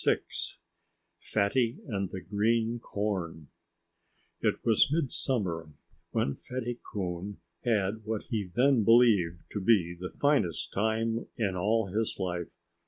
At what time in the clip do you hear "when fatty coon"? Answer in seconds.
6.09-7.39